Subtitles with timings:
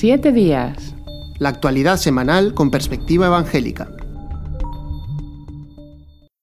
[0.00, 0.94] Siete días.
[1.38, 3.86] La actualidad semanal con perspectiva evangélica.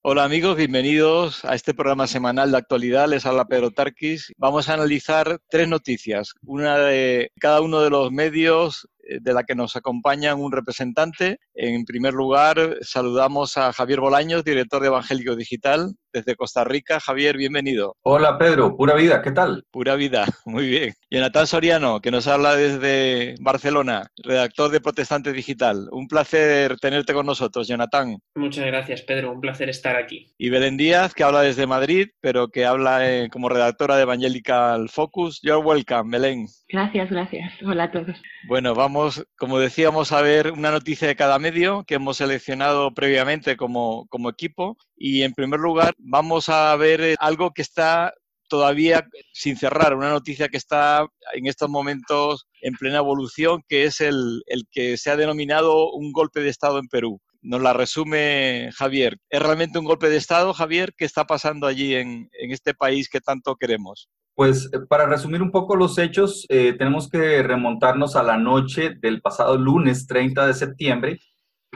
[0.03, 3.09] Hola amigos, bienvenidos a este programa semanal de actualidad.
[3.09, 4.31] Les habla Pedro Tarquis.
[4.37, 9.43] Vamos a analizar tres noticias, una de cada uno de los medios eh, de la
[9.43, 11.39] que nos acompañan un representante.
[11.55, 16.99] En primer lugar, saludamos a Javier Bolaños, director de Evangélico Digital desde Costa Rica.
[16.99, 17.95] Javier, bienvenido.
[18.03, 19.65] Hola Pedro, pura vida, ¿qué tal?
[19.71, 20.93] Pura vida, muy bien.
[21.09, 25.87] Jonathan Soriano, que nos habla desde Barcelona, redactor de Protestante Digital.
[25.91, 28.17] Un placer tenerte con nosotros, Jonathan.
[28.35, 30.33] Muchas gracias, Pedro, un placer estar aquí.
[30.37, 34.89] Y Belén Díaz, que habla desde Madrid, pero que habla eh, como redactora de Evangelical
[34.89, 35.39] Focus.
[35.41, 36.47] You're welcome, Belén.
[36.69, 37.53] Gracias, gracias.
[37.65, 38.21] Hola a todos.
[38.47, 43.57] Bueno, vamos, como decíamos, a ver una noticia de cada medio que hemos seleccionado previamente
[43.57, 44.77] como, como equipo.
[44.97, 48.13] Y en primer lugar, vamos a ver eh, algo que está
[48.49, 54.01] todavía sin cerrar, una noticia que está en estos momentos en plena evolución, que es
[54.01, 57.19] el, que se ha denominado un golpe de Estado en Perú.
[57.41, 59.17] Nos la resume Javier.
[59.29, 60.93] ¿Es realmente un golpe de Estado, Javier?
[60.97, 64.09] ¿Qué está pasando allí en, en este país que tanto queremos?
[64.37, 68.91] Pues eh, para resumir un poco los hechos, eh, tenemos que remontarnos a la noche
[69.01, 71.19] del pasado lunes 30 de septiembre,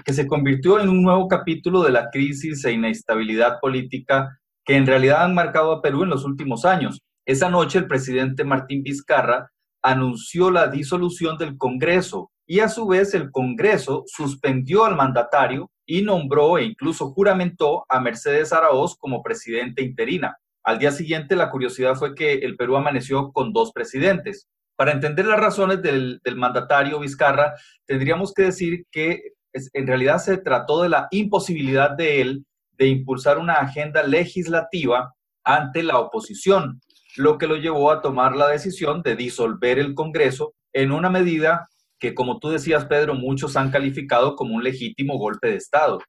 [0.06, 4.86] que se convirtió en un nuevo capítulo de la crisis e inestabilidad política que en
[4.86, 7.02] realidad han marcado a Perú en los últimos años.
[7.25, 9.52] Esa noche el presidente Martín Vizcarra
[9.84, 16.02] anunció la disolución del Congreso y a su vez el Congreso suspendió al mandatario y
[16.02, 20.38] nombró e incluso juramentó a Mercedes Araoz como presidente interina.
[20.64, 24.47] Al día siguiente, la curiosidad fue que el Perú amaneció con dos presidentes.
[24.75, 27.53] Para entender las razones del, mandatario Vizcarra,
[27.86, 29.22] tendríamos que decir que
[29.53, 32.45] en realidad se trató de la imposibilidad de él
[32.77, 35.13] de impulsar una agenda legislativa
[35.44, 36.81] ante la oposición,
[37.17, 41.67] lo que lo llevó a tomar la decisión de disolver el Congreso en una medida
[41.99, 45.99] que, como tú decías, Pedro, muchos han calificado como un legítimo golpe de Estado.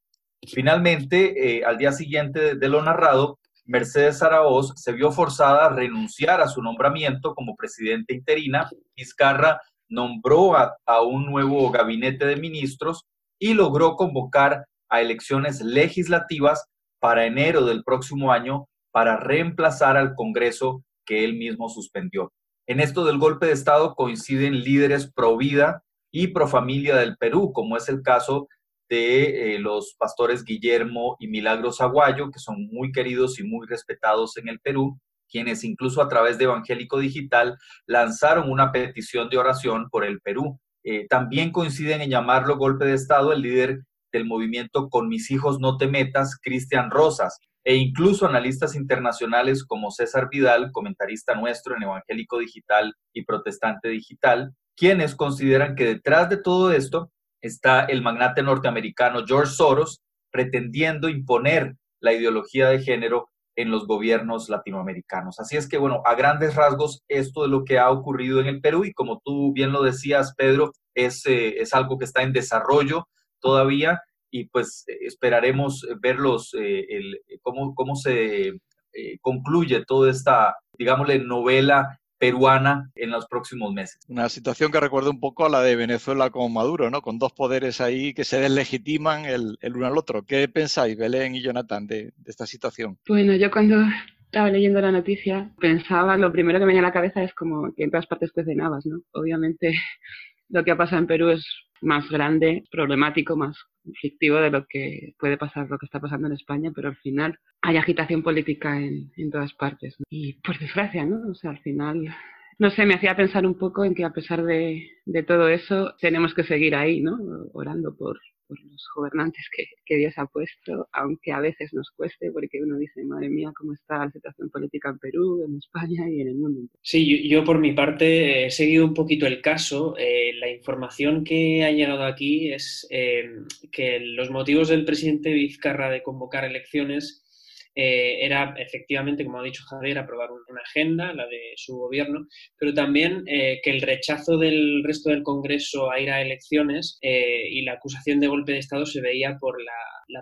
[0.49, 6.41] Finalmente, eh, al día siguiente de lo narrado, Mercedes Araoz se vio forzada a renunciar
[6.41, 8.69] a su nombramiento como presidenta interina.
[8.97, 13.05] Vizcarra nombró a, un nuevo gabinete de ministros
[13.43, 16.65] y logró convocar a elecciones legislativas
[17.01, 22.33] para enero del próximo año para reemplazar al Congreso que él mismo suspendió.
[22.69, 25.83] En esto del golpe de Estado coinciden líderes pro vida
[26.13, 28.47] y pro familia del Perú, como es el caso
[28.89, 34.37] de eh, los pastores Guillermo y Milagros Aguayo, que son muy queridos y muy respetados
[34.37, 39.89] en el Perú, quienes incluso a través de Evangélico Digital lanzaron una petición de oración
[39.91, 40.61] por el Perú.
[40.85, 43.83] Eh, también coinciden en llamarlo golpe de Estado el líder
[44.13, 49.91] del movimiento Con mis hijos no te metas, Cristian Rosas, e incluso analistas internacionales como
[49.91, 56.37] César Vidal, comentarista nuestro en Evangélico Digital y Protestante Digital, quienes consideran que detrás de
[56.39, 57.11] todo esto
[57.41, 60.01] está el magnate norteamericano George Soros
[60.31, 65.39] pretendiendo imponer la ideología de género en los gobiernos latinoamericanos.
[65.39, 68.61] Así es que, bueno, a grandes rasgos, esto es lo que ha ocurrido en el
[68.61, 72.33] Perú y como tú bien lo decías, Pedro, es, eh, es algo que está en
[72.33, 73.09] desarrollo
[73.41, 78.53] todavía y pues esperaremos verlos, eh, el, cómo, cómo se
[78.95, 83.99] eh, concluye toda esta, digámosle, novela peruana en los próximos meses.
[84.09, 87.03] Una situación que recuerda un poco a la de Venezuela con Maduro, ¿no?
[87.03, 90.23] Con dos poderes ahí que se deslegitiman el, uno al otro.
[90.25, 92.97] ¿Qué pensáis, Belén y Jonathan, de, esta situación?
[93.09, 93.83] Bueno, yo cuando
[94.27, 97.75] estaba leyendo la noticia pensaba, lo primero que me venía a la cabeza es como
[97.75, 99.01] que en todas partes cuecen habas, ¿no?
[99.15, 99.75] Obviamente
[100.49, 101.45] lo que ha pasado en Perú es
[101.83, 106.35] más grande, problemático, más conflictivo de lo que puede pasar, lo que está pasando en
[106.35, 109.97] España, pero al final hay agitación política en, en todas partes.
[110.09, 111.31] Y por desgracia, ¿no?
[111.31, 112.15] O sea, al final,
[112.63, 115.97] no sé, me hacía pensar un poco en que a pesar de, de todo eso,
[116.01, 117.19] tenemos que seguir ahí, ¿no?
[117.55, 122.63] Orando por, los gobernantes que, que, Dios ha puesto, aunque a veces nos cueste, porque
[122.63, 126.29] uno dice, madre mía, cómo está la situación política en Perú, en España y en
[126.29, 126.61] el mundo.
[126.83, 129.97] Sí, yo, por mi parte he seguido un poquito el caso.
[129.99, 133.29] Eh, la información que ha llegado aquí es eh,
[133.73, 137.25] que los motivos del presidente Vizcarra de convocar elecciones
[137.75, 142.27] eh, era efectivamente, como ha dicho Javier, aprobar una agenda, la de su gobierno,
[142.59, 147.49] pero también eh, que el rechazo del resto del Congreso a ir a elecciones eh,
[147.51, 149.73] y la acusación de golpe de Estado se veía por la,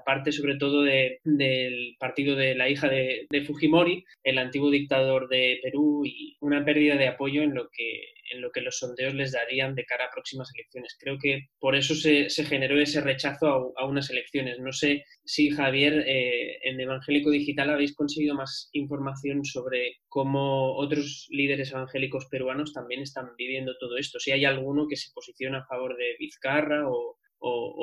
[0.04, 6.02] parte sobre todo del partido de la hija de, Fujimori, el antiguo dictador de Perú,
[6.04, 9.74] y una pérdida de apoyo en lo que en lo que los sondeos les darían
[9.74, 10.96] de cara a próximas elecciones.
[10.98, 14.58] Creo que por eso se, generó ese rechazo a, unas elecciones.
[14.58, 21.26] No sé si, Javier, eh, en Evangélico Digital habéis conseguido más información sobre cómo otros
[21.30, 24.18] líderes evangélicos peruanos también están viviendo todo esto.
[24.18, 27.16] Si hay alguno que se posiciona a favor de Vizcarra o,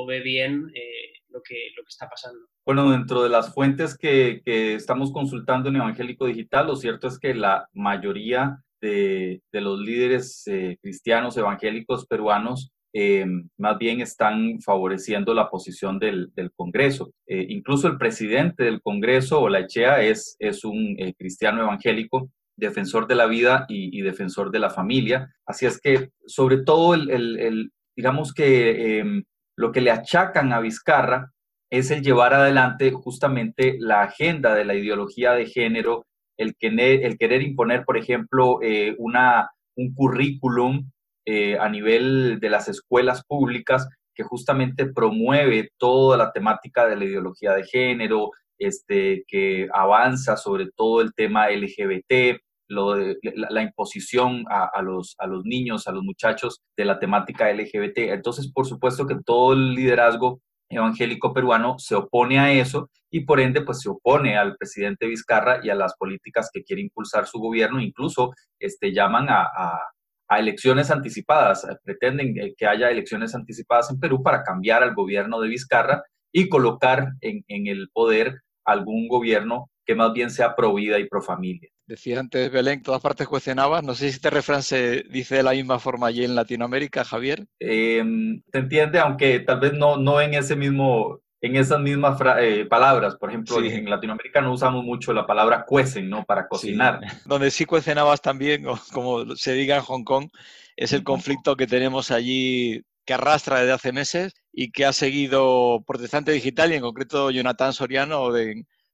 [0.07, 2.39] ve bien eh, lo, que, lo que está pasando.
[2.65, 7.19] Bueno, dentro de las fuentes que, que, estamos consultando en Evangélico Digital, lo cierto es
[7.19, 13.25] que la mayoría de, los líderes eh, cristianos evangélicos peruanos eh,
[13.57, 17.11] más bien están favoreciendo la posición del, Congreso.
[17.27, 23.27] Eh, incluso el presidente del Congreso, Olachea, es, es un cristiano evangélico, defensor de la
[23.27, 25.31] vida y, defensor de la familia.
[25.45, 29.23] Así es que, sobre todo, el, digamos que em,
[29.55, 31.31] lo que le achacan a Vizcarra
[31.69, 36.05] es el llevar adelante justamente la agenda de la ideología de género
[36.37, 40.89] el querer, el querer imponer, por ejemplo, eh, una, un currículum
[41.25, 47.05] eh, a nivel de las escuelas públicas que justamente promueve toda la temática de la
[47.05, 52.39] ideología de género, este, que avanza sobre todo el tema LGBT,
[52.69, 56.99] lo de, la, imposición a, a, los, a los niños, a los muchachos de la
[56.99, 57.97] temática LGBT.
[58.09, 63.39] Entonces, por supuesto que todo el liderazgo evangélico peruano se opone a eso y por
[63.39, 67.39] ende pues se opone al presidente Vizcarra y a las políticas que quiere impulsar su
[67.39, 74.21] gobierno, incluso este, llaman a, a, elecciones anticipadas, pretenden que haya elecciones anticipadas en Perú
[74.21, 76.03] para cambiar al gobierno de Vizcarra
[76.33, 81.07] y colocar en, en el poder algún gobierno que más bien sea pro vida y
[81.07, 81.69] pro familia.
[81.85, 83.83] Decía antes Belén, todas partes cuestionabas.
[83.83, 87.47] No sé si este refrán se dice de la misma forma allí en Latinoamérica, Javier.
[87.61, 88.03] Eh,
[88.51, 93.15] se entiende, aunque tal vez no, no en ese mismo, en esas mismas eh, palabras.
[93.15, 96.25] Por ejemplo, en Latinoamérica no usamos mucho la palabra cuecen, ¿no?
[96.25, 96.99] Para cocinar.
[97.25, 100.27] Donde sí cuecenabas también, como se diga en Hong Kong,
[100.75, 105.81] es el conflicto que tenemos allí que arrastra desde hace meses y que ha seguido
[105.87, 108.33] Protestante Digital y en concreto Jonathan Soriano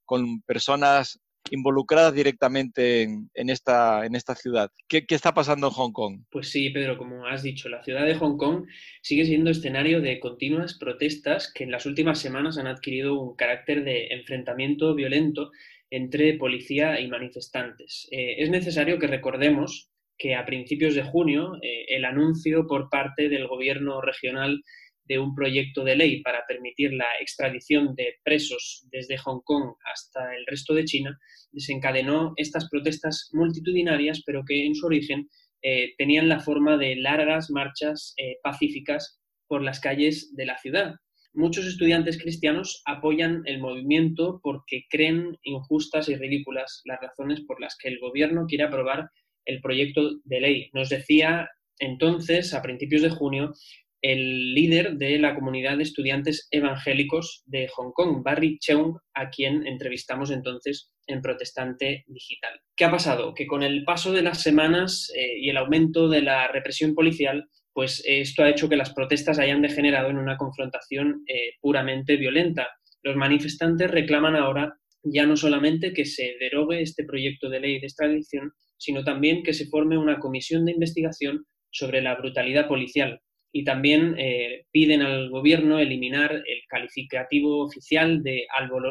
[0.05, 1.19] con personas
[1.51, 4.01] involucradas directamente en, esta,
[4.35, 4.71] ciudad.
[4.87, 6.23] ¿Qué, está pasando en Hong Kong?
[6.29, 8.65] Pues sí, Pedro, como has dicho, la ciudad de Hong Kong
[9.01, 13.83] sigue siendo escenario de continuas protestas que en las últimas semanas han adquirido un carácter
[13.83, 15.51] de enfrentamiento violento
[15.89, 18.07] entre policía y manifestantes.
[18.11, 23.29] Eh, es necesario que recordemos que a principios de junio eh, el anuncio por parte
[23.29, 24.63] del gobierno regional
[25.05, 30.35] de un proyecto de ley para permitir la extradición de presos desde Hong Kong hasta
[30.35, 31.19] el resto de China,
[31.51, 35.29] desencadenó estas protestas multitudinarias, pero que en su origen
[35.61, 40.95] eh, tenían la forma de largas marchas eh, pacíficas por las calles de la ciudad.
[41.33, 47.75] Muchos estudiantes cristianos apoyan el movimiento porque creen injustas y ridículas las razones por las
[47.77, 49.09] que el gobierno quiere aprobar
[49.45, 50.69] el proyecto de ley.
[50.73, 51.49] Nos decía
[51.79, 53.53] entonces, a principios de junio,
[54.03, 59.65] el líder de la comunidad de estudiantes evangélicos de Hong Kong, Barry Cheung, a quien
[59.65, 62.59] entrevistamos entonces en Protestante Digital.
[62.75, 63.33] ¿Qué ha pasado?
[63.33, 67.47] Que con el paso de las semanas eh, y el aumento de la represión policial,
[67.71, 72.67] pues esto ha hecho que las protestas hayan degenerado en una confrontación eh, puramente violenta.
[73.03, 77.87] Los manifestantes reclaman ahora ya no solamente que se derogue este proyecto de ley de
[77.87, 83.21] extradición, sino también que se forme una comisión de investigación sobre la brutalidad policial,
[83.55, 88.47] y también eh, piden al gobierno eliminar el calificativo oficial de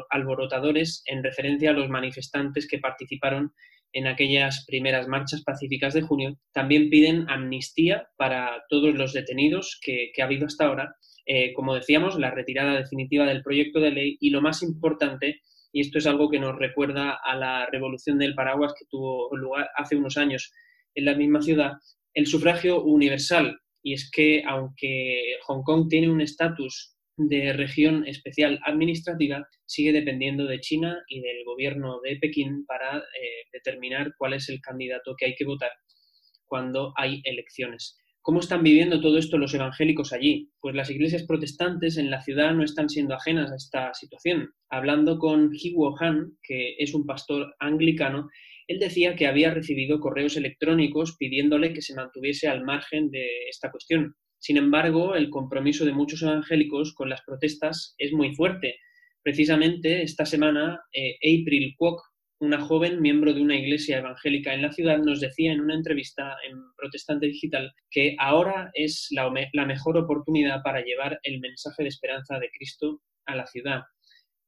[0.09, 3.53] alborotadores en referencia a los manifestantes que participaron
[3.93, 6.39] en aquellas primeras marchas pacíficas de junio.
[6.53, 10.95] También piden amnistía para todos los detenidos que, ha habido hasta ahora.
[11.27, 15.41] Eh, como decíamos, la retirada definitiva del proyecto de ley y lo más importante,
[15.73, 19.71] y esto es algo que nos recuerda a la revolución del paraguas que tuvo lugar
[19.75, 20.53] hace unos años
[20.95, 21.73] en la misma ciudad,
[22.15, 28.59] el sufragio universal y es que aunque Hong Kong tiene un estatus de región especial
[28.65, 33.03] administrativa, sigue dependiendo de China y del gobierno de Pekín para eh,
[33.53, 35.71] determinar cuál es el candidato que hay que votar
[36.47, 37.99] cuando hay elecciones.
[38.25, 40.53] ¿Cómo están viviendo todo esto los evangélicos allí?
[40.61, 44.53] Pues las iglesias protestantes en la ciudad no están siendo ajenas a esta situación.
[44.71, 48.29] Hablando con Hiwo Han, que es un pastor anglicano,
[48.73, 53.71] él decía que había recibido correos electrónicos pidiéndole que se mantuviese al margen de esta
[53.71, 54.15] cuestión.
[54.39, 58.77] Sin embargo, el compromiso de muchos evangélicos con las protestas es muy fuerte.
[59.23, 62.01] Precisamente esta semana, eh, April Kwok,
[62.41, 66.37] una joven miembro de una iglesia evangélica en la ciudad, nos decía en una entrevista
[66.49, 71.91] en Protestante Digital que ahora es la, la mejor oportunidad para llevar el mensaje de
[71.91, 73.83] esperanza de Cristo a la ciudad.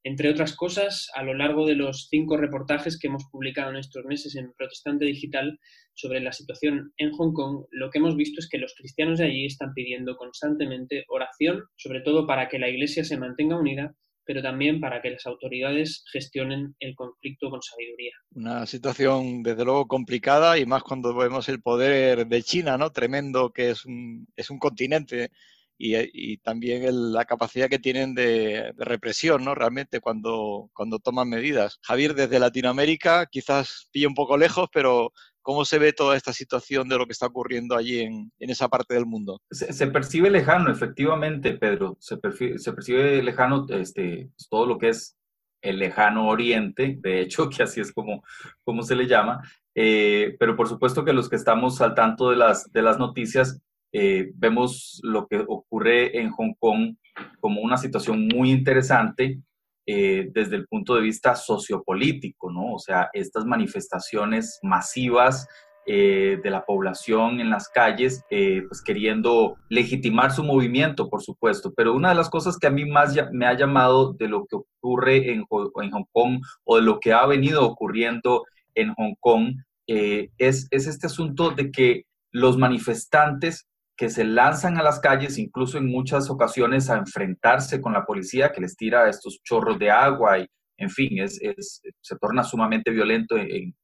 [0.07, 4.05] Entre otras cosas, a lo largo de los cinco reportajes que hemos publicado en estos
[4.05, 5.59] meses en Protestante Digital
[5.95, 9.27] sobre la situación en Hong Kong, lo que hemos visto es que los cristianos de
[9.27, 13.95] allí están pidiendo constantemente oración, sobre todo para que la Iglesia se mantenga unida,
[14.27, 18.13] pero también para que las autoridades gestionen el conflicto con sabiduría.
[18.35, 22.91] Una situación, desde luego, complicada y más cuando vemos el poder de China, ¿no?
[22.91, 25.31] Tremendo, que es un, es un continente
[25.77, 29.55] y, también la capacidad que tienen de, represión, ¿no?
[29.55, 31.79] Realmente cuando, cuando toman medidas.
[31.83, 35.13] Javier, desde Latinoamérica, quizás pilla un poco lejos, pero
[35.43, 38.95] ¿cómo se ve toda esta situación de lo que está ocurriendo allí en, esa parte
[38.95, 39.41] del mundo?
[39.51, 41.97] Se, percibe lejano, efectivamente, Pedro.
[42.01, 42.17] Se,
[42.59, 45.17] se percibe lejano este, pues, todo lo que es
[45.65, 48.23] el lejano oriente, de hecho, que así es como,
[48.63, 49.41] como se le llama.
[49.75, 53.61] Eh, pero por supuesto que los que estamos al tanto de las, de las noticias,
[53.97, 56.97] eh, vemos lo que ocurre en Hong Kong
[57.39, 59.39] como una situación muy interesante
[59.87, 62.73] eh, desde el punto de vista sociopolítico, ¿no?
[62.73, 65.47] O sea, estas manifestaciones masivas
[65.87, 71.73] eh, de la población en las calles, pues queriendo legitimar su movimiento, por supuesto.
[71.77, 74.57] Pero una de las cosas que a mí más me ha llamado de lo que
[74.57, 75.45] ocurre en,
[75.83, 78.43] en Hong Kong o de lo que ha venido ocurriendo
[78.75, 79.55] en Hong Kong
[79.87, 85.79] es, es este asunto de que los manifestantes que se lanzan a las calles, incluso
[85.79, 90.39] en muchas ocasiones a enfrentarse con la policía que les tira estos chorros de agua
[90.39, 90.47] y,
[90.79, 93.75] en fin, se torna sumamente violento en,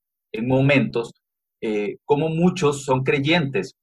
[0.43, 1.13] momentos,
[1.61, 3.75] eh, como muchos son creyentes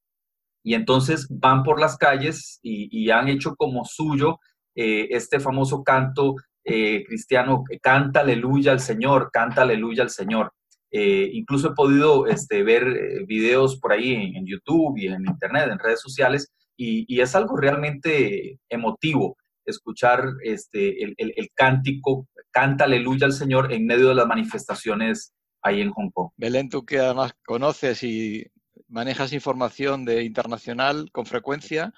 [0.64, 4.40] y entonces van por las calles y, han hecho como suyo
[4.76, 10.52] eh, este famoso canto eh, cristiano, canta aleluya al Señor, canta aleluya al Señor.
[10.92, 15.70] Eh, incluso he podido este, ver eh, videos por ahí en, YouTube y en Internet,
[15.72, 23.26] en redes sociales, y, es algo realmente emotivo escuchar este, el, el, cántico, canta aleluya
[23.26, 26.30] al Señor en medio de las manifestaciones ahí en Hong Kong.
[26.38, 28.46] Belén, tú que además conoces y
[28.88, 31.94] manejas información de internacional con frecuencia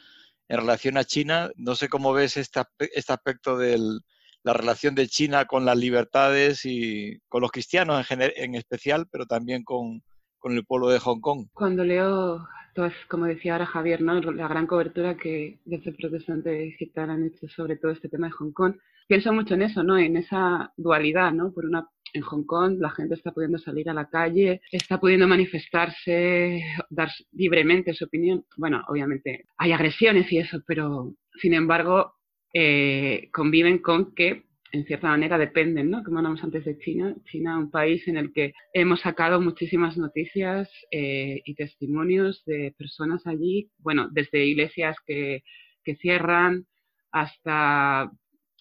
[0.47, 4.01] en relación a China, no sé cómo ves este, este aspecto del,
[4.43, 9.25] la relación de China con las libertades y con los cristianos en, en especial, pero
[9.25, 10.01] también con,
[10.37, 11.47] con, el pueblo de Hong Kong.
[11.53, 14.19] Cuando leo, pues, como decía ahora Javier, ¿no?
[14.19, 18.51] la gran cobertura que desde Protestante Digital han hecho sobre todo este tema de Hong
[18.51, 18.75] Kong,
[19.07, 19.97] pienso mucho en eso, ¿no?
[19.97, 21.31] en esa dualidad.
[21.33, 21.51] ¿no?
[21.51, 25.27] Por una en Hong Kong la gente está pudiendo salir a la calle, está pudiendo
[25.27, 28.45] manifestarse, dar libremente su opinión.
[28.57, 32.18] Bueno, obviamente hay agresiones y eso, pero sin embargo
[32.53, 36.03] eh, conviven con que en cierta manera dependen, ¿no?
[36.03, 40.69] Como hablamos antes de China, China un país en el que hemos sacado muchísimas noticias
[40.91, 45.43] eh, y testimonios de personas allí, bueno, desde iglesias que,
[45.83, 46.67] que cierran
[47.11, 48.11] hasta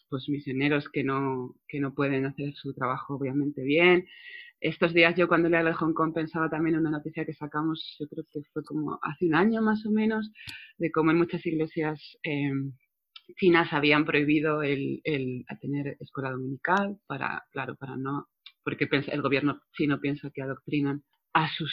[0.08, 4.06] pues misioneros que no, que no pueden hacer su trabajo obviamente bien.
[4.60, 7.96] Estos días yo cuando leía de Hong Kong pensaba también en una noticia que sacamos,
[8.00, 10.32] yo creo que fue como hace un año más o menos,
[10.78, 12.50] de cómo en muchas iglesias eh,
[13.36, 18.28] chinas habían prohibido el, el tener escuela dominical para, claro, para no,
[18.64, 21.72] porque el gobierno chino piensa que adoctrinan a sus,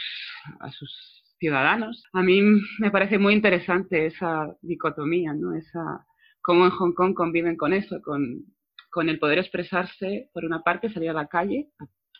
[0.60, 2.04] a sus ciudadanos.
[2.14, 2.42] A mí
[2.80, 5.56] me parece muy interesante esa dicotomía, ¿no?
[5.56, 6.06] Esa,
[6.42, 8.46] cómo en Hong Kong conviven con eso, con,
[8.90, 11.70] con el poder expresarse, por una parte, salir a la calle,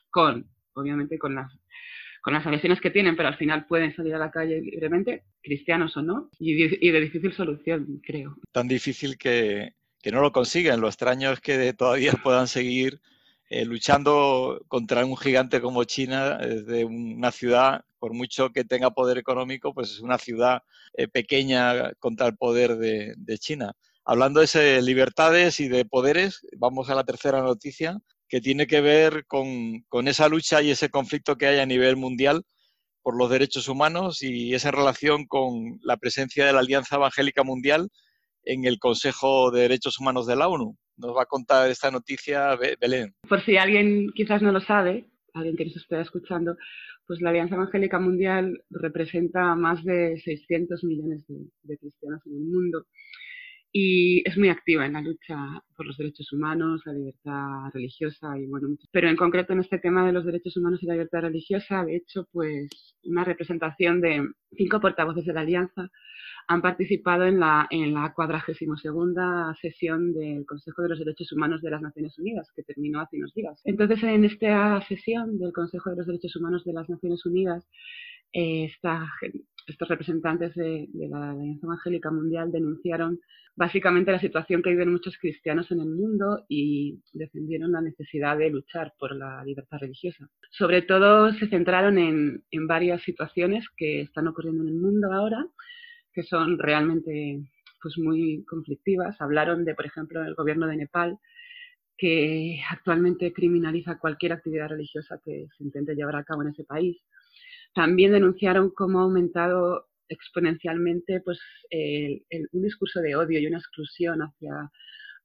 [0.10, 1.52] con, obviamente, con las
[2.26, 5.96] con las agresiones que tienen, pero al final pueden salir a la calle libremente, cristianos
[5.96, 6.56] o no, y,
[6.92, 8.36] de difícil solución, creo.
[8.52, 10.82] Tan difícil que, que, no lo consiguen.
[10.82, 13.00] Lo extraño es que todavía puedan seguir
[13.48, 19.20] eh, luchando contra un gigante como China desde una ciudad, por mucho que tenga poder
[19.20, 20.64] económico, pues es una ciudad
[20.96, 23.74] eh, pequeña contra el poder de, de China.
[24.04, 29.26] Hablando de libertades y de poderes, vamos a la tercera noticia, que tiene que ver
[29.28, 32.44] con, con, esa lucha y ese conflicto que hay a nivel mundial
[33.02, 37.90] por los derechos humanos y esa relación con la presencia de la Alianza Evangélica Mundial
[38.44, 40.76] en el Consejo de Derechos Humanos de la ONU.
[40.98, 43.14] Nos va a contar esta noticia Belén.
[43.28, 46.56] Por si alguien quizás no lo sabe, alguien que nos esté escuchando,
[47.06, 52.34] pues la Alianza Evangélica Mundial representa a más de 600 millones de, de cristianos en
[52.34, 52.86] el mundo
[53.78, 55.36] y es muy activa en la lucha
[55.76, 60.06] por los derechos humanos, la libertad religiosa y bueno, pero en concreto en este tema
[60.06, 64.80] de los derechos humanos y la libertad religiosa, de hecho, pues una representación de cinco
[64.80, 65.92] portavoces de la Alianza
[66.48, 68.82] han participado en la, en la 42
[69.60, 73.34] sesión del Consejo de los Derechos Humanos de las Naciones Unidas, que terminó hace unos
[73.34, 73.60] días.
[73.66, 77.68] Entonces, en esta sesión del Consejo de los Derechos Humanos de las Naciones Unidas,
[78.32, 78.72] eh,
[79.66, 83.20] estos representantes de, la Alianza Evangélica Mundial denunciaron
[83.56, 88.50] básicamente la situación que viven muchos cristianos en el mundo y defendieron la necesidad de
[88.50, 90.30] luchar por la libertad religiosa.
[90.52, 95.46] Sobre todo se centraron en, en varias situaciones que están ocurriendo en el mundo ahora,
[96.14, 97.42] que son realmente
[97.82, 99.20] pues muy conflictivas.
[99.22, 101.20] Hablaron de, por ejemplo, el gobierno de Nepal,
[101.98, 106.98] que actualmente criminaliza cualquier actividad religiosa que se intente llevar a cabo en ese país.
[107.76, 111.40] También denunciaron cómo ha aumentado exponencialmente pues,
[112.54, 114.72] un discurso de odio y una exclusión hacia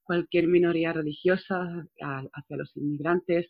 [0.02, 3.48] cualquier minoría religiosa, hacia los inmigrantes,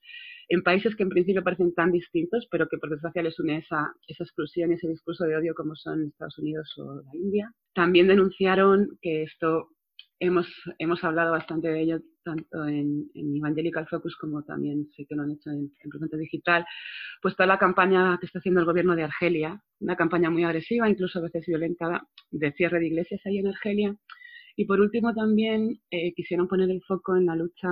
[0.51, 3.95] en países que en principio parecen tan distintos, pero que por desgracia les une esa,
[4.07, 7.51] esa exclusión y ese discurso de odio como son Estados Unidos o la India.
[7.75, 9.71] También denunciaron que esto
[10.19, 10.47] hemos,
[10.79, 15.33] hemos hablado bastante de ello tanto en, Evangelical Focus como también sé que lo han
[15.33, 16.65] hecho en, en Digital,
[17.23, 20.89] pues toda la campaña que está haciendo el gobierno de Argelia, una campaña muy agresiva,
[20.89, 23.97] incluso a veces violenta, de cierre de iglesias ahí en Argelia.
[24.57, 27.69] Y por último también eh, quisieron poner el foco en la lucha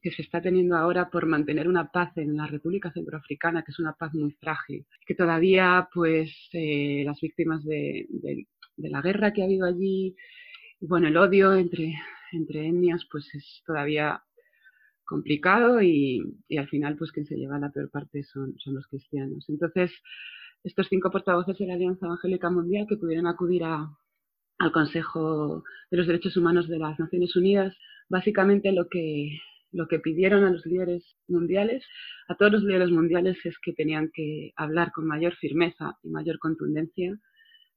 [0.00, 3.78] que se está teniendo ahora por mantener una paz en la República Centroafricana, que es
[3.78, 8.06] una paz muy frágil, que todavía pues eh, las víctimas de,
[8.76, 10.16] de la guerra que ha habido allí,
[10.80, 11.94] bueno, el odio entre,
[12.32, 14.22] entre etnias pues es todavía
[15.04, 16.22] complicado y,
[16.56, 19.44] al final pues quien se lleva la peor parte son, son los cristianos.
[19.48, 19.92] Entonces,
[20.64, 26.06] estos cinco portavoces de la Alianza Evangélica Mundial que pudieron acudir al Consejo de los
[26.06, 27.76] Derechos Humanos de las Naciones Unidas,
[28.08, 29.38] básicamente lo que,
[29.72, 31.84] lo que pidieron a los líderes mundiales,
[32.28, 36.38] a todos los líderes mundiales, es que tenían que hablar con mayor firmeza y mayor
[36.38, 37.18] contundencia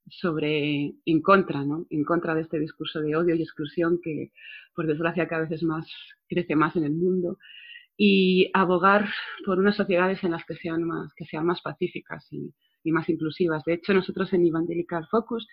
[0.08, 1.86] sobre en contra, ¿no?
[1.90, 4.32] En contra de este discurso de odio y exclusión que,
[4.74, 5.86] por desgracia, cada vez más
[6.28, 7.38] crece más en el mundo
[7.96, 9.08] y abogar
[9.44, 12.52] por unas sociedades en las que sean más que sean más pacíficas y,
[12.92, 13.64] más inclusivas.
[13.64, 15.46] De hecho, nosotros en Evangelical Focus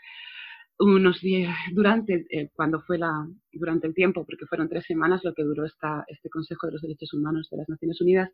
[0.77, 5.33] unos días durante eh, cuando fue la durante el tiempo porque fueron tres semanas lo
[5.33, 8.29] que duró esta, este Consejo de los Derechos Humanos de las Naciones Unidas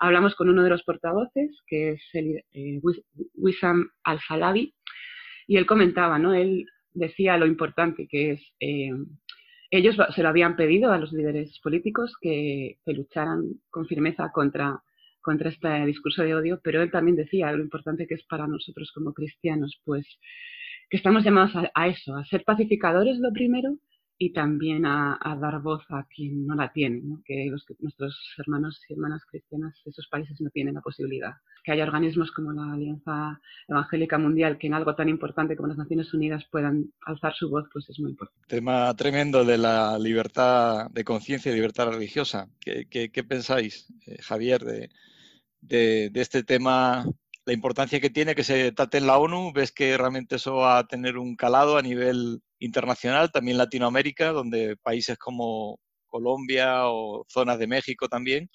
[0.00, 2.80] hablamos con uno de los portavoces que es el eh,
[3.34, 4.74] Wissam Al-Falabi
[5.46, 6.34] y él comentaba, ¿no?
[6.34, 8.92] Él decía lo importante que es, eh,
[9.70, 14.82] ellos se lo habían pedido a los líderes políticos que, lucharan con firmeza contra,
[15.20, 18.92] contra este discurso de odio, pero él también decía lo importante que es para nosotros
[18.92, 20.06] como cristianos, pues
[20.90, 23.78] que estamos llamados a, a eso, a ser pacificadores lo primero
[24.18, 29.22] y también a, dar voz a quien no la tiene, que nuestros hermanos y hermanas
[29.28, 31.32] cristianas de esos países no tienen la posibilidad.
[31.64, 35.78] Que haya organismos como la Alianza Evangélica Mundial que en algo tan importante como las
[35.78, 38.46] Naciones Unidas puedan alzar su voz, pues es muy importante.
[38.46, 42.48] Tema tremendo de la libertad de conciencia y libertad religiosa.
[42.60, 44.90] ¿Qué, pensáis, eh, Javier, de,
[45.60, 47.04] de este tema
[47.46, 50.78] la importancia que tiene que se trate en la ONU, ves que realmente eso va
[50.78, 57.58] a tener un calado a nivel internacional, también Latinoamérica, donde países como Colombia o zonas
[57.58, 58.48] de México también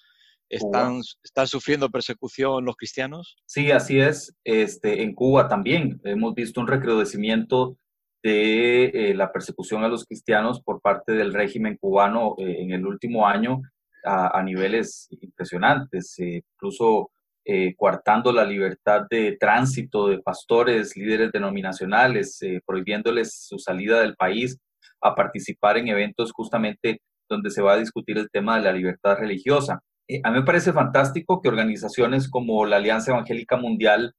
[0.49, 3.37] están, están sufriendo persecución los cristianos.
[3.45, 4.35] Sí, así es.
[4.43, 7.77] Este, en Cuba también hemos visto un recrudecimiento
[8.23, 12.85] de eh, la persecución a los cristianos por parte del régimen cubano eh, en el
[12.85, 13.61] último año
[14.03, 16.17] a, niveles impresionantes.
[16.19, 17.11] Eh, incluso
[17.51, 24.15] eh, coartando la libertad de tránsito de pastores, líderes denominacionales, eh, prohibiéndoles su salida del
[24.15, 24.59] país
[25.01, 29.17] a participar en eventos justamente donde se va a discutir el tema de la libertad
[29.17, 29.81] religiosa.
[30.07, 34.13] Eh, a mí me parece fantástico que organizaciones como la Alianza Evangélica Mundial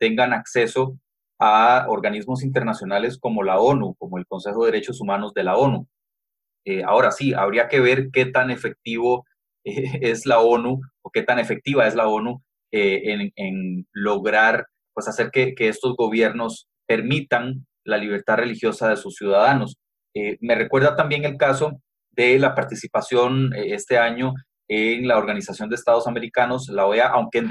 [0.00, 0.98] tengan acceso
[1.38, 5.86] a organismos internacionales como la ONU, como el Consejo de Derechos Humanos de la ONU.
[6.84, 9.24] ahora sí, habría que ver qué tan efectivo
[9.64, 15.30] es la ONU o qué tan efectiva es la ONU eh, en, lograr pues, hacer
[15.30, 19.76] que, estos gobiernos permitan la libertad religiosa de sus ciudadanos.
[20.14, 24.34] Eh, me recuerda también el caso de la participación eh, este año
[24.68, 27.46] en la Organización de Estados Americanos, la OEA, aunque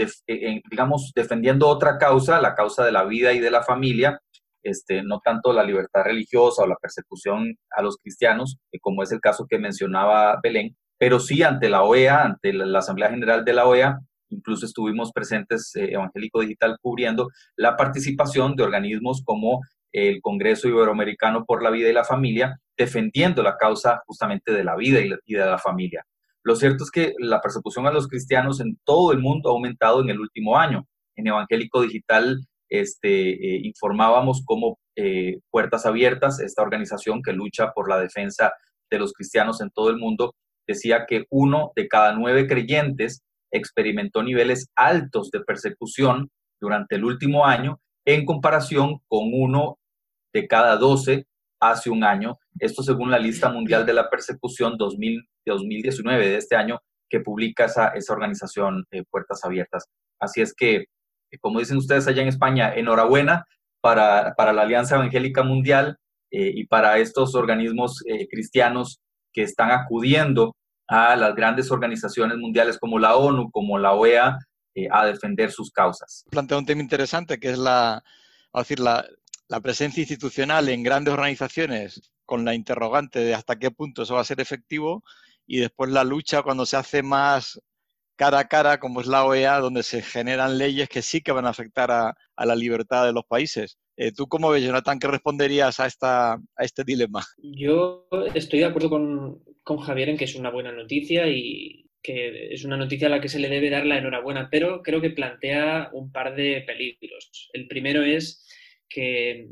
[0.69, 4.19] digamos defendiendo otra causa, la causa de la vida y de la familia,
[4.63, 9.21] este, no tanto la libertad religiosa o la persecución a los cristianos, como es el
[9.21, 13.65] caso que mencionaba Belén, pero sí ante la OEA, ante la Asamblea General de la
[13.65, 13.99] OEA,
[14.35, 21.45] Incluso estuvimos presentes, eh, Evangélico Digital, cubriendo la participación de organismos como el Congreso Iberoamericano
[21.45, 25.45] por la Vida y la Familia, defendiendo la causa justamente de la vida y, de
[25.45, 26.03] la familia.
[26.43, 30.01] Lo cierto es que la persecución a los cristianos en todo el mundo ha aumentado
[30.01, 30.85] en el último año.
[31.15, 37.89] En Evangélico Digital este, eh, informábamos cómo eh, Puertas Abiertas, esta organización que lucha por
[37.89, 38.51] la defensa
[38.91, 40.35] de los cristianos en todo el mundo,
[40.67, 43.21] decía que uno de cada nueve creyentes
[43.55, 46.29] experimentó niveles altos de persecución
[46.61, 49.77] durante el último año en comparación con uno
[50.33, 51.25] de cada 12
[51.59, 52.37] hace un año.
[52.59, 57.89] Esto según la lista mundial de la persecución 2019 de este año que publica esa,
[57.89, 59.85] esa organización eh, Puertas Abiertas.
[60.19, 60.85] Así es que,
[61.41, 63.45] como dicen ustedes allá en España, enhorabuena
[63.81, 65.97] para, para la Alianza Evangélica Mundial
[66.31, 68.99] eh, y para estos organismos eh, cristianos
[69.33, 70.55] que están acudiendo
[70.87, 74.37] a las grandes organizaciones mundiales como la ONU, como la OEA,
[74.91, 76.25] a defender sus causas.
[76.29, 78.03] Plantea un tema interesante que es la,
[78.53, 79.05] decir, la,
[79.47, 84.21] la presencia institucional en grandes organizaciones con la interrogante de hasta qué punto eso va
[84.21, 85.03] a ser efectivo
[85.47, 87.61] y después la lucha cuando se hace más
[88.15, 91.45] cara a cara, como es la OEA, donde se generan leyes que sí que van
[91.45, 93.77] a afectar a, la libertad de los países.
[93.97, 97.23] Eh, ¿Tú cómo ves, Jonathan, qué responderías a, esta, a este dilema?
[97.37, 102.53] Yo estoy de acuerdo con, con Javier en que es una buena noticia y que
[102.53, 105.09] es una noticia a la que se le debe dar la enhorabuena, pero creo que
[105.09, 107.49] plantea un par de peligros.
[107.51, 108.45] El primero es
[108.87, 109.47] que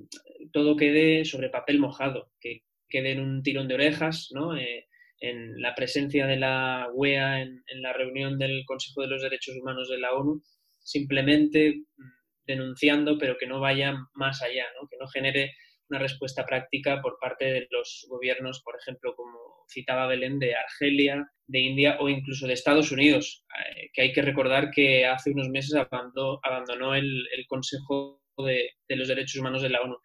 [0.51, 4.55] todo quede sobre papel mojado, que quede en un tirón de orejas, ¿no?
[4.55, 4.85] Eh,
[5.23, 9.87] en la presencia de la UEA en, la reunión del Consejo de los Derechos Humanos
[9.89, 10.43] de la ONU,
[10.79, 12.03] simplemente mm,
[12.45, 15.53] denunciando, pero que no vaya más allá, que no genere
[15.89, 19.39] una respuesta práctica por parte de los gobiernos, por ejemplo, como
[19.71, 23.45] citaba Belén, de Argelia, de India o incluso de Estados Unidos,
[23.77, 29.39] eh, que hay que recordar que hace unos meses abandonó, el, Consejo de, los Derechos
[29.39, 29.95] Humanos de la ONU.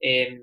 [0.00, 0.38] Eh,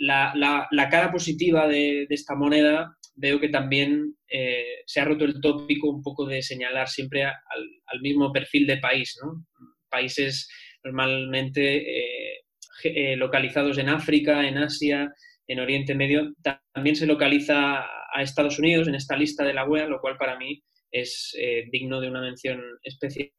[0.00, 5.90] la, cara positiva de, esta moneda veo que también eh, se ha roto el tópico
[5.90, 9.44] un poco de señalar siempre al, mismo perfil de país, ¿no?
[9.90, 10.48] Países
[10.82, 12.40] normalmente eh,
[12.84, 15.12] eh, localizados en África, en Asia,
[15.46, 16.32] en Oriente Medio,
[16.72, 20.38] también se localiza a Estados Unidos en esta lista de la UEA, lo cual para
[20.38, 21.36] mí es
[21.70, 23.30] digno de una mención especial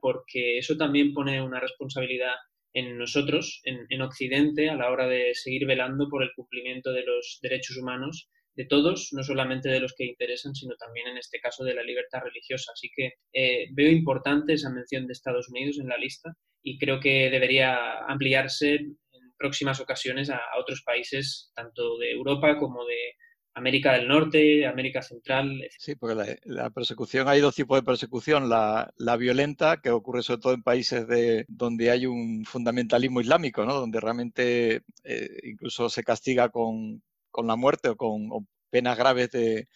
[0.00, 2.34] porque eso también pone una responsabilidad
[2.72, 7.04] en nosotros, en, en, Occidente, a la hora de seguir velando por el cumplimiento de
[7.04, 8.28] los derechos humanos
[8.58, 11.82] de todos, no solamente de los que interesan, sino también en este caso de la
[11.84, 12.72] libertad religiosa.
[12.74, 16.98] Así que eh, veo importante esa mención de Estados Unidos en la lista y creo
[16.98, 18.98] que debería ampliarse en
[19.38, 23.14] próximas ocasiones a, otros países, tanto de Europa como de
[23.58, 25.60] América del Norte, América Central.
[25.78, 30.54] Sí, porque la, persecución, hay dos tipos de persecución, la, violenta, que ocurre sobre todo
[30.54, 33.74] en países de, donde hay un fundamentalismo islámico, ¿no?
[33.74, 38.28] donde realmente eh, incluso se castiga con, con la muerte o con
[38.70, 39.68] penas graves de,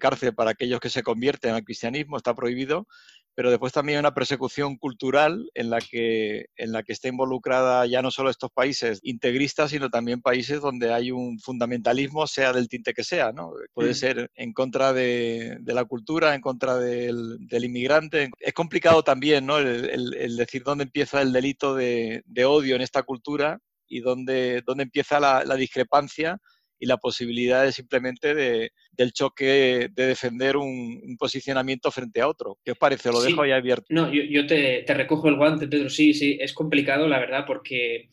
[0.00, 2.88] cárcel para aquellos que se convierten al cristianismo, está prohibido,
[3.36, 7.84] pero después también hay una persecución cultural en la que, en la que está involucrada
[7.84, 12.70] ya no solo estos países integristas, sino también países donde hay un fundamentalismo, sea del
[12.70, 13.52] tinte que sea, ¿no?
[13.74, 13.94] Puede mm.
[13.94, 18.30] ser en contra de, la cultura, en contra del, inmigrante.
[18.40, 19.58] Es complicado también, ¿no?
[19.58, 25.20] El, decir dónde empieza el delito de, odio en esta cultura y dónde, dónde empieza
[25.20, 26.40] la, la discrepancia
[26.78, 32.58] y la posibilidad de simplemente de, del choque de defender un, posicionamiento frente a otro.
[32.64, 33.10] ¿Qué os parece?
[33.10, 33.86] Lo dejo ahí abierto.
[33.88, 35.88] No, yo, te, recojo el guante, Pedro.
[35.88, 38.10] Sí, sí, es complicado, la verdad, porque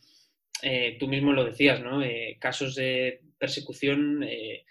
[0.62, 2.02] eh, tú mismo lo decías, ¿no?
[2.02, 4.64] Eh, casos de persecución eh,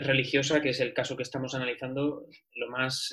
[0.00, 3.12] religiosa, que es el caso que estamos analizando, lo más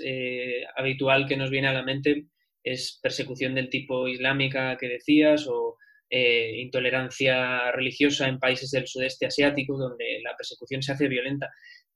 [0.76, 2.28] habitual que nos viene a la mente
[2.64, 5.78] es persecución del tipo islámica que decías o
[6.10, 11.50] eh, intolerancia religiosa en países del sudeste asiático, donde la persecución se hace violenta.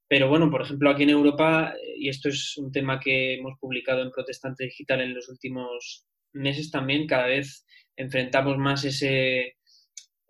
[0.08, 3.58] Pero bueno, por ejemplo, aquí en Europa, eh, y esto es un tema que hemos
[3.60, 7.66] publicado en Protestante Digital en los últimos meses también, cada vez
[7.96, 9.56] enfrentamos más ese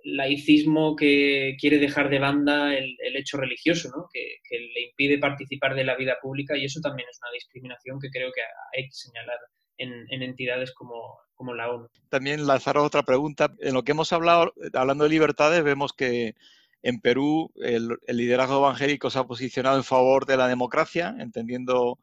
[0.03, 4.07] laicismo que quiere dejar de banda el, hecho religioso, ¿no?
[4.13, 7.99] que, que, le impide participar de la vida pública y eso también es una discriminación
[7.99, 9.37] que creo que hay que señalar
[9.77, 11.87] en, entidades como, como, la ONU.
[12.09, 13.53] También lanzaros otra pregunta.
[13.59, 16.35] En lo que hemos hablado, hablando de libertades, vemos que
[16.83, 21.99] en Perú el, liderazgo evangélico se ha posicionado en favor de la democracia, entendiendo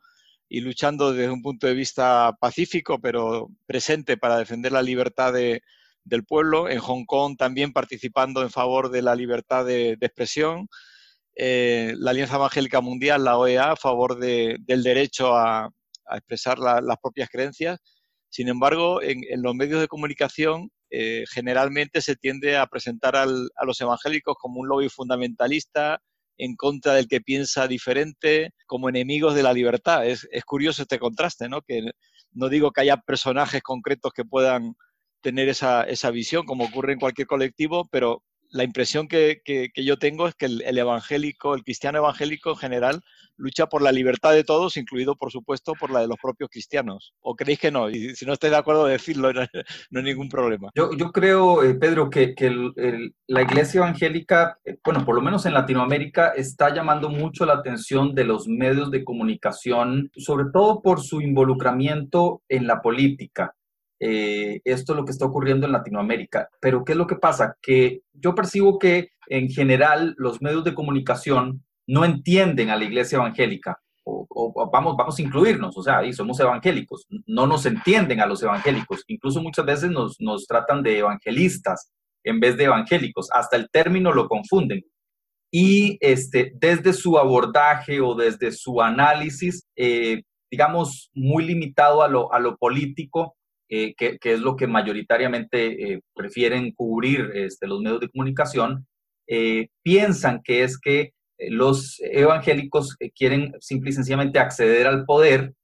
[0.49, 6.25] y luchando desde un punto de vista pacífico, pero presente para defender la libertad del
[6.25, 6.69] pueblo.
[6.69, 10.69] En Hong Kong también participando en favor de la libertad de, expresión.
[11.37, 15.71] Eh, la Alianza Evangélica Mundial, la OEA, a favor del derecho a
[16.11, 17.81] expresar las propias creencias.
[18.35, 23.81] Sin embargo, en, los medios de comunicación eh, generalmente se tiende a presentar a los
[23.81, 26.01] evangélicos como un lobby fundamentalista,
[26.37, 30.05] en contra del que piensa diferente, como enemigos de la libertad.
[30.05, 31.63] Es, curioso este contraste, ¿no?
[31.63, 31.93] Que
[32.33, 34.75] no digo que haya personajes concretos que puedan
[35.21, 39.43] tener esa, esa visión, como ocurre en cualquier colectivo, pero la impresión que,
[39.77, 43.01] yo tengo es que el, evangélico, el cristiano evangélico en general,
[43.37, 47.15] lucha por la libertad de todos, incluido, por supuesto, por la de los propios cristianos.
[47.21, 47.91] ¿O creéis que no?
[47.91, 49.43] Y si no estáis de acuerdo, decirlo, no,
[49.91, 50.71] no hay ningún problema.
[50.75, 52.35] Yo, creo, eh, Pedro, que,
[53.27, 58.15] la iglesia evangélica, eh, bueno, por lo menos en Latinoamérica, está llamando mucho la atención
[58.15, 63.55] de los medios de comunicación, sobre todo por su involucramiento en la política.
[64.07, 66.51] Eh, esto es lo que está ocurriendo en Latinoamérica.
[66.61, 67.57] Pero ¿qué es lo que pasa?
[67.63, 73.17] Que yo percibo que en general los medios de comunicación no entienden a la iglesia
[73.17, 73.81] evangélica.
[74.05, 78.43] O, vamos, vamos a incluirnos, o sea, y somos evangélicos, no nos entienden a los
[78.43, 81.91] evangélicos, incluso muchas veces nos, nos tratan de evangelistas
[82.23, 84.83] en vez de evangélicos, hasta el término lo confunden.
[85.51, 92.31] Y este, desde su abordaje o desde su análisis, eh, digamos, muy limitado a lo,
[92.35, 93.37] a lo político,
[93.77, 98.87] eh, que, es lo que mayoritariamente eh, prefieren cubrir este, los medios de comunicación,
[99.27, 101.11] eh, piensan que es que
[101.49, 105.55] los evangélicos quieren simple y sencillamente acceder al poder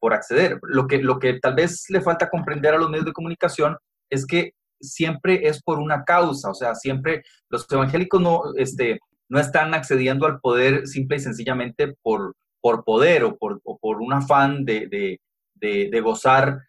[0.00, 0.58] por acceder.
[0.62, 3.76] Lo que, lo que tal vez le falta comprender a los medios de comunicación
[4.08, 9.38] es que siempre es por una causa, o sea, siempre los evangélicos no, este, no
[9.40, 14.64] están accediendo al poder simple y sencillamente por, por poder o por, por un afán
[14.64, 16.67] de, de, de gozar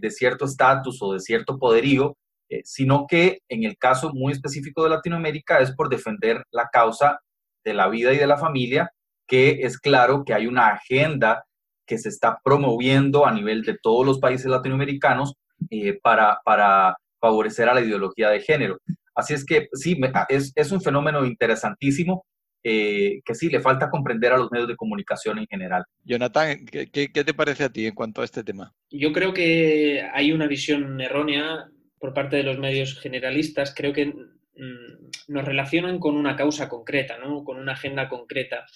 [0.00, 2.16] de, cierto estatus o de cierto poderío,
[2.48, 7.20] eh, sino que en el caso muy específico de Latinoamérica es por defender la causa
[7.64, 8.90] de la vida y de la familia,
[9.26, 11.44] que es claro que hay una agenda
[11.86, 15.34] que se está promoviendo a nivel de todos los países latinoamericanos
[15.70, 18.78] eh, para, para favorecer a la ideología de género.
[19.14, 22.24] Así es que sí, es, es un fenómeno interesantísimo
[22.64, 25.84] eh, que sí, le falta comprender a los medios de comunicación en general.
[26.04, 28.74] Jonathan, ¿qué, te parece a ti en cuanto a este tema?
[28.90, 31.68] Yo creo que hay una visión errónea
[31.98, 33.74] por parte de los medios generalistas.
[33.74, 37.44] Creo que mm, nos relacionan con una causa concreta, ¿no?
[37.44, 38.66] con una agenda concreta.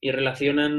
[0.00, 0.72] Y relacionan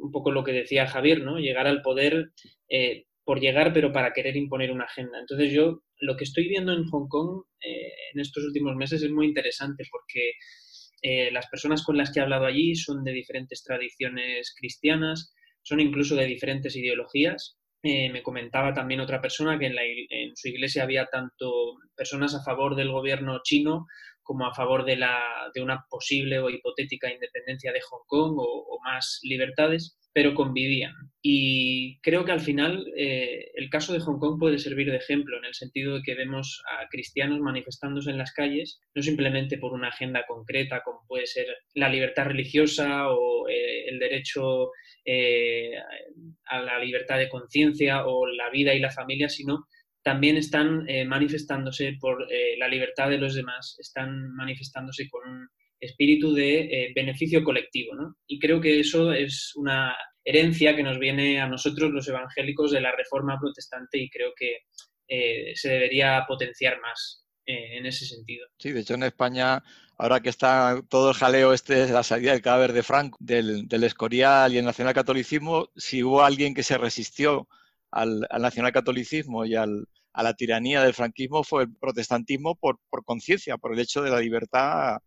[0.00, 1.38] un poco lo que decía Javier, ¿no?
[1.38, 2.32] Llegar al poder
[2.68, 5.18] eh, por llegar, pero para querer imponer una agenda.
[5.18, 9.10] Entonces yo lo que estoy viendo en Hong Kong eh, en estos últimos meses es
[9.10, 10.32] muy interesante porque
[11.06, 15.80] eh, las personas con las que he hablado allí son de diferentes tradiciones cristianas, son
[15.80, 17.58] incluso de diferentes ideologías.
[17.82, 22.74] Eh, me comentaba también otra persona que en, su iglesia había tanto personas a favor
[22.74, 23.84] del gobierno chino
[24.22, 24.96] como a favor de,
[25.62, 30.94] una posible o hipotética independencia de Hong Kong o más libertades pero convivían.
[31.20, 35.36] Y creo que al final eh, el caso de Hong Kong puede servir de ejemplo
[35.36, 39.72] en el sentido de que vemos a cristianos manifestándose en las calles, no simplemente por
[39.72, 44.70] una agenda concreta como puede ser la libertad religiosa o eh, el derecho
[45.04, 45.72] eh,
[46.46, 49.66] a la libertad de conciencia o la vida y la familia, sino
[50.04, 55.48] también están manifestándose por la libertad de los demás, están manifestándose con un
[55.80, 57.94] espíritu de eh, beneficio colectivo.
[57.94, 58.16] ¿no?
[58.26, 62.80] Y creo que eso es una herencia que nos viene a nosotros los evangélicos de
[62.80, 64.58] la Reforma Protestante y creo que
[65.06, 68.46] eh, se debería potenciar más eh, en ese sentido.
[68.58, 69.62] Sí, de hecho en España,
[69.98, 73.66] ahora que está todo el jaleo este de la salida del cadáver de Franco, del,
[73.70, 77.48] Escorial y el nacionalcatolicismo, si hubo alguien que se resistió
[77.90, 83.04] al, al nacionalcatolicismo y al, a la tiranía del franquismo fue el protestantismo por, por
[83.04, 84.98] conciencia, por el hecho de la libertad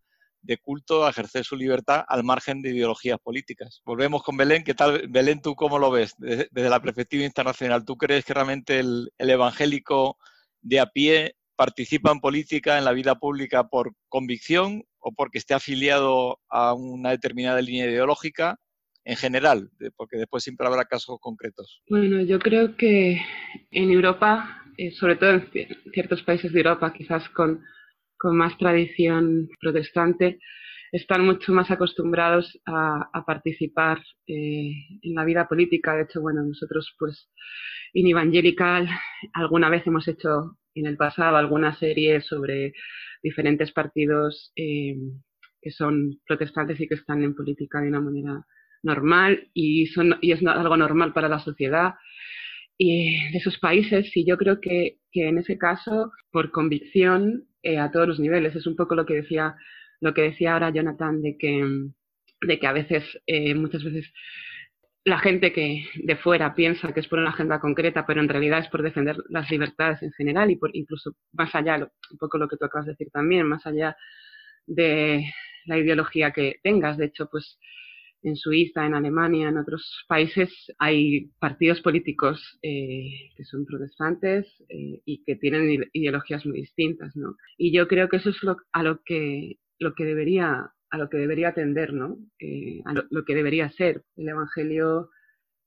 [0.42, 3.82] de culto a ejercer su libertad al margen de ideologías políticas.
[3.84, 4.64] Volvemos con Belén.
[4.64, 7.84] ¿Qué tal, Belén, tú cómo lo ves desde, la perspectiva internacional?
[7.84, 10.16] ¿Tú crees que realmente el, evangélico
[10.60, 15.54] de a pie participa en política, en la vida pública por convicción o porque esté
[15.54, 18.58] afiliado a una determinada línea ideológica?
[19.04, 21.80] En general, porque después siempre habrá casos concretos.
[21.88, 23.18] Bueno, yo creo que
[23.70, 25.48] en Europa, eh, sobre todo en
[25.94, 27.64] ciertos países de Europa, quizás con
[28.18, 30.38] con más tradición protestante
[30.92, 35.94] están mucho más acostumbrados a, participar eh, en la vida política.
[35.94, 37.30] De hecho, bueno, nosotros pues
[37.92, 38.88] en Evangelical
[39.34, 42.72] alguna vez hemos hecho en el pasado alguna serie sobre
[43.22, 44.96] diferentes partidos eh,
[45.60, 48.46] que son protestantes y que están en política de una manera
[48.82, 51.94] normal y, son, y es algo normal para la sociedad
[52.78, 57.78] y de esos países y yo creo que, que en ese caso por convicción eh,
[57.78, 58.54] a todos los niveles.
[58.56, 59.56] Es un poco lo que decía,
[60.00, 61.64] lo que decía ahora Jonathan, de que,
[62.42, 64.12] de que a veces, eh, muchas veces,
[65.04, 68.60] la gente que de fuera piensa que es por una agenda concreta, pero en realidad
[68.60, 71.76] es por defender las libertades en general y por incluso más allá,
[72.10, 73.96] un poco lo que tú acabas de decir también, más allá
[74.66, 75.24] de
[75.66, 76.96] la ideología que tengas.
[76.98, 77.58] De hecho, pues
[78.22, 85.00] en Suiza, en Alemania, en otros países hay partidos políticos eh, que son protestantes eh,
[85.04, 87.36] y que tienen ideologías muy distintas, ¿no?
[87.56, 91.08] Y yo creo que eso es lo, a lo que lo que debería a lo
[91.10, 92.18] que debería atender, ¿no?
[92.38, 94.02] Eh, a lo, que debería ser.
[94.16, 95.10] El Evangelio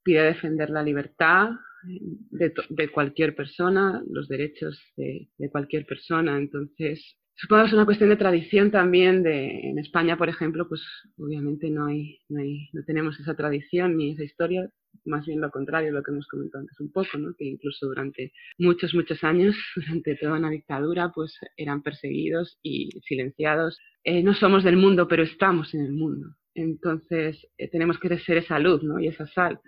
[0.04, 1.52] pide defender la libertad
[1.84, 6.40] de, de cualquier persona, los derechos de, de cualquier persona.
[6.40, 9.24] Entonces, Supongo que es una cuestión de tradición también.
[9.24, 10.80] De, en España, por ejemplo, pues
[11.18, 14.70] obviamente no, hay, no, hay, no tenemos esa tradición ni esa historia,
[15.06, 17.34] más bien lo contrario, lo que hemos comentado antes un poco, ¿no?
[17.36, 23.80] que incluso durante muchos, muchos años, durante toda una dictadura, pues eran perseguidos y silenciados.
[24.04, 26.36] Eh, no somos del mundo, pero estamos en el mundo.
[26.54, 29.00] Entonces eh, tenemos que ser esa luz ¿no?
[29.00, 29.60] y esa sal.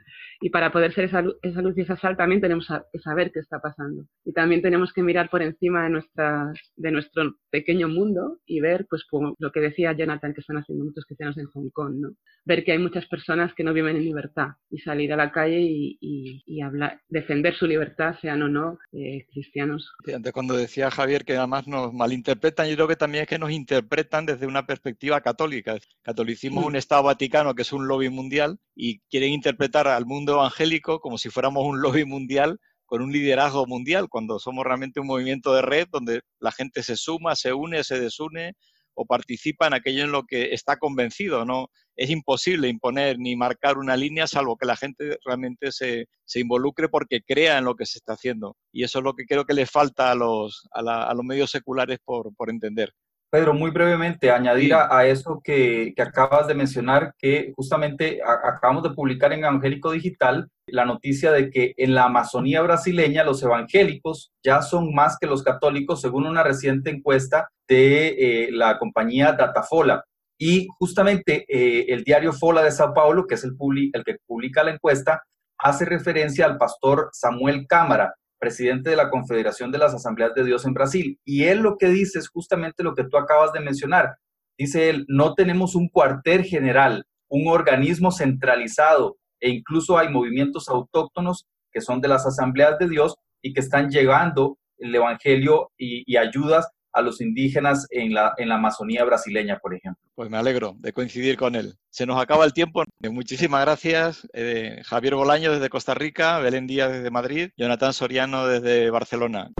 [0.41, 3.39] Y para poder ser esa esa luz y esa sal también tenemos que saber qué
[3.39, 4.05] está pasando.
[4.25, 8.85] Y también tenemos que mirar por encima de, nuestras, de nuestro pequeño mundo y ver,
[8.89, 12.09] pues como lo que decía Jonathan, que están haciendo muchos cristianos en Hong Kong, ¿no?
[12.45, 15.61] ver que hay muchas personas que no viven en libertad y salir a la calle
[15.61, 19.93] y, y, hablar, defender su libertad, sean o no eh, cristianos.
[20.13, 23.51] antes cuando decía Javier que además nos malinterpretan, yo creo que también es que nos
[23.51, 25.77] interpretan desde una perspectiva católica.
[26.01, 26.72] Catolicismo mm.
[26.73, 31.19] Un Estado Vaticano que es un lobby mundial y quieren interpretar al mundo evangélico como
[31.19, 35.61] si fuéramos un lobby mundial con un liderazgo mundial, cuando somos realmente un movimiento de
[35.61, 38.53] red donde la gente se suma, se une, se desune
[38.95, 41.45] o participa en aquello en lo que está convencido.
[41.45, 46.39] No es imposible imponer ni marcar una línea salvo que la gente realmente se, se
[46.39, 48.57] involucre porque crea en lo que se está haciendo.
[48.71, 51.99] Y eso es lo que creo que le falta a los, a, los medios seculares
[52.03, 52.93] por, por entender.
[53.33, 59.33] Pedro, muy brevemente, añadir a, eso que, acabas de mencionar, que justamente acabamos de publicar
[59.33, 64.93] en Evangélico Digital la noticia de que en la Amazonía brasileña los evangélicos ya son
[64.93, 70.03] más que los católicos, según una reciente encuesta de eh, la compañía Datafola.
[70.39, 73.55] Y justamente eh, el diario Fola de Sao Paulo, que es el,
[73.93, 75.23] el que publica la encuesta,
[75.57, 80.65] hace referencia al pastor Samuel Cámara, presidente de la Confederación de las Asambleas de Dios
[80.65, 81.17] en Brasil.
[81.23, 84.17] Y él lo que dice es justamente lo que tú acabas de mencionar.
[84.57, 91.47] Dice él, no tenemos un cuartel general, un organismo centralizado e incluso hay movimientos autóctonos
[91.71, 96.17] que son de las Asambleas de Dios y que están llegando el Evangelio y, y
[96.17, 100.01] ayudas a los indígenas en la, en la Amazonía brasileña, por ejemplo.
[100.15, 101.75] Pues me alegro de coincidir con él.
[101.89, 102.83] Se nos acaba el tiempo.
[103.01, 104.27] Muchísimas gracias.
[104.33, 109.51] Eh, Javier Bolaño desde Costa Rica, Belén Díaz desde Madrid, Jonathan Soriano desde Barcelona.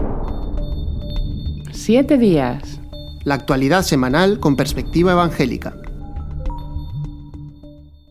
[1.72, 2.80] Siete días.
[3.24, 5.74] La actualidad semanal con perspectiva evangélica.